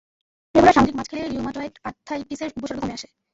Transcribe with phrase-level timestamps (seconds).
[0.55, 3.07] Regular সামুদ্রিক মাছ খেলে রিউমাটয়েড আর্থাইটিসের উপসর্গ কমে আসে।